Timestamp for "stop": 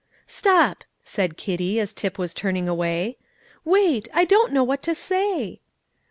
0.25-0.83